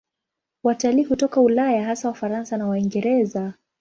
Watalii 0.63 1.03
hutoka 1.03 1.41
Ulaya, 1.41 1.83
hasa 1.85 2.07
Wafaransa 2.07 2.57
na 2.57 2.67
Waingereza. 2.67 3.53